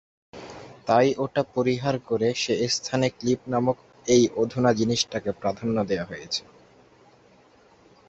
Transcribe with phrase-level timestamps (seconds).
[0.87, 3.77] তাই ওটা পরিহার করে সে স্থানে ক্লিপ নামক
[4.05, 6.41] এই অধুনা জিনিসটাকে প্রাধান্য দেওয়া হয়েছে।